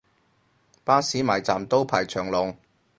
[0.83, 2.57] 巴士埋站都排長龍